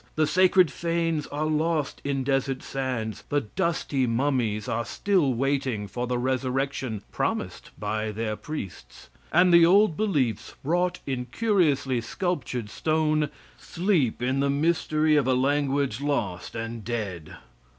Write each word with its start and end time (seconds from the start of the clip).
The 0.15 0.25
sacred 0.25 0.71
fanes 0.71 1.27
are 1.27 1.45
lost 1.45 2.01
in 2.03 2.23
desert 2.23 2.63
sands; 2.63 3.23
the 3.29 3.41
dusty 3.41 4.07
mummies 4.07 4.67
are 4.67 4.83
still 4.83 5.31
waiting 5.35 5.87
for 5.87 6.07
the 6.07 6.17
resurrection 6.17 7.03
promised 7.11 7.69
by 7.79 8.11
their 8.11 8.35
priests, 8.35 9.09
and 9.31 9.53
the 9.53 9.63
old 9.63 9.95
beliefs, 9.95 10.55
wrought 10.63 10.97
in 11.05 11.25
curiously 11.25 12.01
sculptured 12.01 12.71
stone, 12.71 13.29
sleep 13.59 14.23
in 14.23 14.39
the 14.39 14.49
mystery 14.49 15.15
of 15.17 15.27
a 15.27 15.35
language 15.35 16.01
lost 16.01 16.55
and 16.55 16.83
dead. 16.83 17.35